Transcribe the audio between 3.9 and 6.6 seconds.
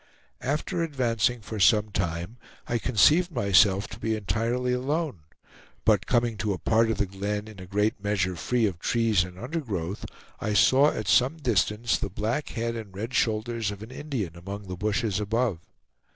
be entirely alone; but coming to a